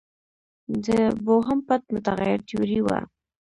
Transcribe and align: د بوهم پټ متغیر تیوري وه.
د 0.85 0.87
بوهم 1.25 1.59
پټ 1.67 1.81
متغیر 1.93 2.39
تیوري 2.47 2.79
وه. 2.85 2.99